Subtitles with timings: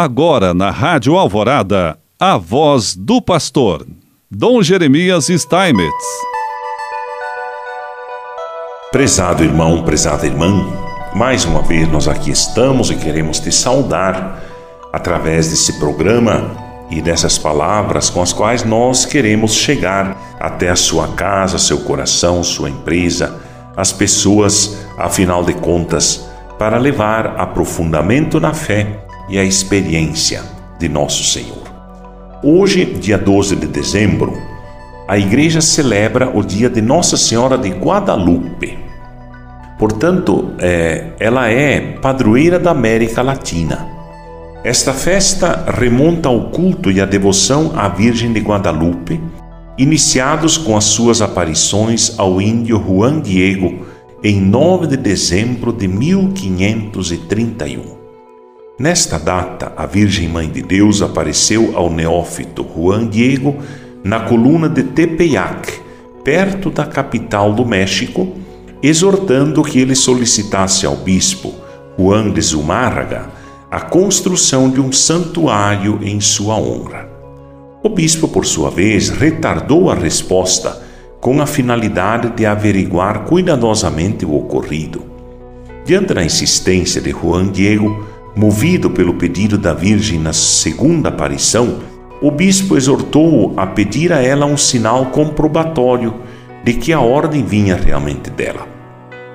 [0.00, 3.84] Agora na Rádio Alvorada, a voz do pastor,
[4.30, 6.04] Dom Jeremias Steinmetz.
[8.92, 10.72] Prezado irmão, prezada irmã,
[11.16, 14.40] mais uma vez nós aqui estamos e queremos te saudar
[14.92, 16.48] através desse programa
[16.88, 22.44] e dessas palavras com as quais nós queremos chegar até a sua casa, seu coração,
[22.44, 23.40] sua empresa,
[23.76, 26.24] as pessoas, afinal de contas,
[26.56, 30.42] para levar aprofundamento na fé e a experiência
[30.78, 31.62] de nosso Senhor.
[32.42, 34.32] Hoje, dia 12 de dezembro,
[35.08, 38.78] a igreja celebra o dia de Nossa Senhora de Guadalupe.
[39.78, 43.86] Portanto, é, ela é padroeira da América Latina.
[44.62, 49.20] Esta festa remonta ao culto e à devoção à Virgem de Guadalupe,
[49.78, 53.86] iniciados com as suas aparições ao índio Juan Diego
[54.22, 57.97] em 9 de dezembro de 1531.
[58.78, 63.56] Nesta data, a Virgem Mãe de Deus apareceu ao neófito Juan Diego
[64.04, 65.80] na coluna de Tepeyac,
[66.22, 68.36] perto da capital do México,
[68.80, 71.52] exortando que ele solicitasse ao bispo
[71.98, 73.30] Juan de Zumárraga
[73.68, 77.08] a construção de um santuário em sua honra.
[77.82, 80.80] O bispo, por sua vez, retardou a resposta
[81.20, 85.02] com a finalidade de averiguar cuidadosamente o ocorrido.
[85.84, 91.80] Diante da insistência de Juan Diego, Movido pelo pedido da Virgem na segunda aparição,
[92.22, 96.14] o bispo exortou-o a pedir a ela um sinal comprobatório
[96.62, 98.64] de que a ordem vinha realmente dela.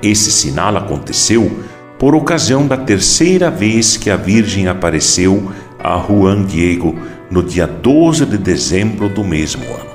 [0.00, 1.50] Esse sinal aconteceu
[1.98, 5.50] por ocasião da terceira vez que a Virgem apareceu
[5.82, 6.94] a Juan Diego
[7.28, 9.90] no dia 12 de dezembro do mesmo ano.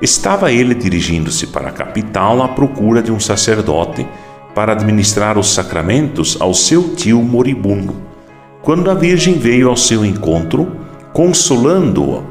[0.00, 4.06] Estava ele dirigindo-se para a capital à procura de um sacerdote
[4.54, 8.08] para administrar os sacramentos ao seu tio moribundo
[8.62, 10.70] quando a Virgem veio ao seu encontro,
[11.12, 12.24] consolando-o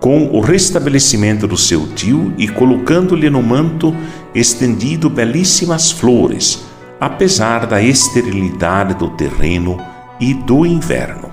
[0.00, 3.94] com o restabelecimento do seu tio e colocando-lhe no manto
[4.34, 6.64] estendido belíssimas flores,
[7.00, 9.78] apesar da esterilidade do terreno
[10.20, 11.30] e do inverno.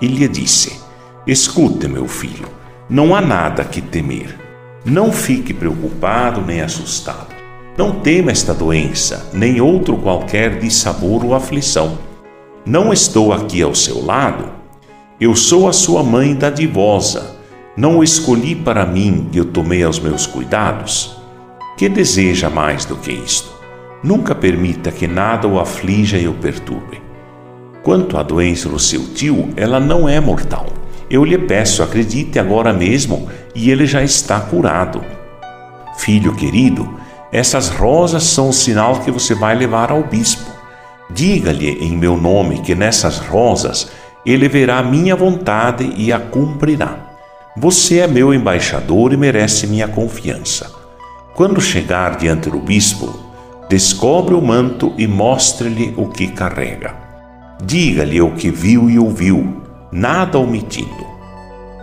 [0.00, 0.80] E lhe disse:
[1.26, 2.48] Escute, meu filho,
[2.88, 4.36] não há nada que temer.
[4.84, 7.36] Não fique preocupado nem assustado.
[7.76, 12.07] Não tema esta doença, nem outro qualquer dissabor ou aflição
[12.64, 14.50] não estou aqui ao seu lado?
[15.20, 17.36] Eu sou a sua mãe dadivosa.
[17.76, 21.16] Não o escolhi para mim e o tomei aos meus cuidados?
[21.76, 23.50] Que deseja mais do que isto?
[24.02, 27.00] Nunca permita que nada o aflija e o perturbe.
[27.82, 30.66] Quanto à doença do seu tio, ela não é mortal.
[31.10, 35.02] Eu lhe peço, acredite agora mesmo e ele já está curado.
[35.96, 36.88] Filho querido,
[37.32, 40.57] essas rosas são o sinal que você vai levar ao bispo.
[41.10, 43.90] Diga-lhe em meu nome que nessas rosas
[44.26, 47.06] ele verá minha vontade e a cumprirá.
[47.56, 50.70] Você é meu embaixador e merece minha confiança.
[51.34, 53.18] Quando chegar diante do bispo,
[53.68, 56.94] descobre o manto e mostre-lhe o que carrega.
[57.64, 61.06] Diga-lhe o que viu e ouviu, nada omitindo.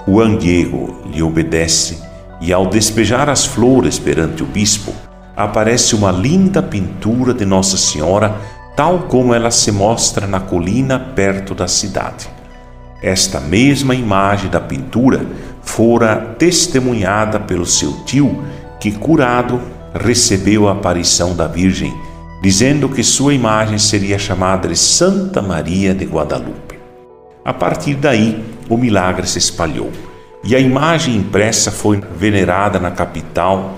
[0.07, 1.99] Juan Diego lhe obedece
[2.39, 4.93] e, ao despejar as flores perante o bispo,
[5.35, 8.35] aparece uma linda pintura de Nossa Senhora
[8.75, 12.29] tal como ela se mostra na colina perto da cidade.
[13.01, 15.25] Esta mesma imagem da pintura
[15.61, 18.43] fora testemunhada pelo seu tio,
[18.79, 19.61] que, curado,
[19.93, 21.93] recebeu a aparição da Virgem,
[22.41, 26.77] dizendo que sua imagem seria chamada de Santa Maria de Guadalupe.
[27.43, 29.91] A partir daí, o milagre se espalhou
[30.43, 33.75] e a imagem impressa foi venerada na capital,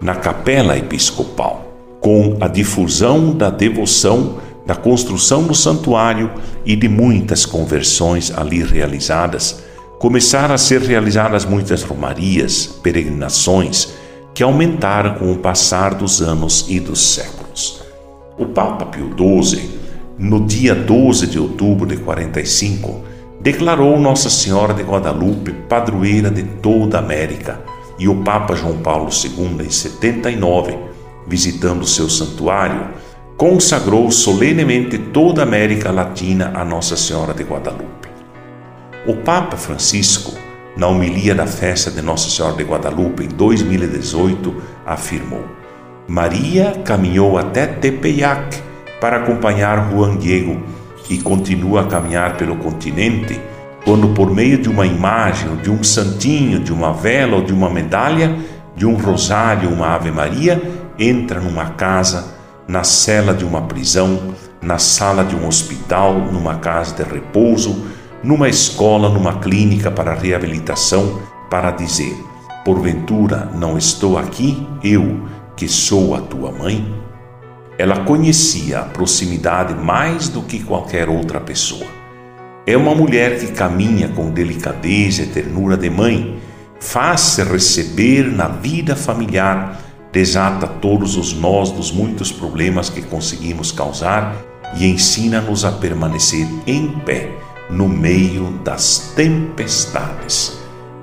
[0.00, 1.67] na capela episcopal
[2.00, 6.30] com a difusão da devoção, da construção do santuário
[6.64, 9.62] e de muitas conversões ali realizadas,
[9.98, 13.94] começaram a ser realizadas muitas romarias, peregrinações,
[14.34, 17.82] que aumentaram com o passar dos anos e dos séculos.
[18.38, 19.68] O Papa Pio XII,
[20.16, 23.02] no dia 12 de outubro de 45,
[23.40, 27.60] declarou Nossa Senhora de Guadalupe padroeira de toda a América
[27.98, 30.78] e o Papa João Paulo II, em 79,
[31.28, 32.88] visitando seu santuário,
[33.36, 38.08] consagrou solenemente toda a América Latina a Nossa Senhora de Guadalupe.
[39.06, 40.32] O Papa Francisco,
[40.76, 44.54] na homilia da festa de Nossa Senhora de Guadalupe em 2018,
[44.84, 45.44] afirmou:
[46.08, 48.60] Maria caminhou até Tepeyac
[49.00, 50.60] para acompanhar Juan Diego
[51.08, 53.40] e continua a caminhar pelo continente
[53.84, 57.70] quando, por meio de uma imagem, de um santinho, de uma vela ou de uma
[57.70, 58.36] medalha,
[58.76, 60.60] de um rosário, uma Ave Maria,
[60.98, 62.34] entra numa casa,
[62.66, 67.86] na cela de uma prisão, na sala de um hospital, numa casa de repouso,
[68.22, 72.14] numa escola, numa clínica para reabilitação, para dizer:
[72.64, 76.94] Porventura não estou aqui, eu, que sou a tua mãe?
[77.78, 81.86] Ela conhecia a proximidade mais do que qualquer outra pessoa.
[82.66, 86.38] É uma mulher que caminha com delicadeza e ternura de mãe,
[86.80, 89.80] faz-se receber na vida familiar,
[90.12, 94.36] desata todos os nós dos muitos problemas que conseguimos causar
[94.76, 97.36] e ensina-nos a permanecer em pé
[97.70, 100.58] no meio das tempestades.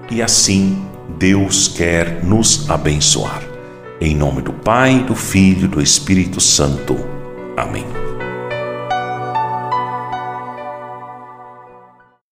[0.09, 0.85] E assim
[1.17, 3.41] Deus quer nos abençoar.
[4.01, 6.95] Em nome do Pai, do Filho e do Espírito Santo.
[7.55, 8.14] Amém.